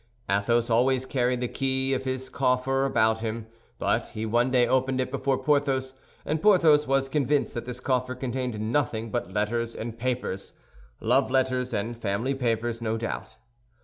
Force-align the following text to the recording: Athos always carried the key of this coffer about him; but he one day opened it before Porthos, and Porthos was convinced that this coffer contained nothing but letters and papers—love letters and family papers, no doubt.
Athos 0.27 0.71
always 0.71 1.05
carried 1.05 1.41
the 1.41 1.47
key 1.47 1.93
of 1.93 2.03
this 2.05 2.27
coffer 2.27 2.85
about 2.85 3.19
him; 3.21 3.45
but 3.77 4.07
he 4.07 4.25
one 4.25 4.49
day 4.49 4.65
opened 4.65 4.99
it 4.99 5.11
before 5.11 5.37
Porthos, 5.37 5.93
and 6.25 6.41
Porthos 6.41 6.87
was 6.87 7.07
convinced 7.07 7.53
that 7.53 7.65
this 7.67 7.79
coffer 7.79 8.15
contained 8.15 8.59
nothing 8.59 9.11
but 9.11 9.31
letters 9.31 9.75
and 9.75 9.99
papers—love 9.99 11.29
letters 11.29 11.71
and 11.71 11.95
family 11.95 12.33
papers, 12.33 12.81
no 12.81 12.97
doubt. 12.97 13.35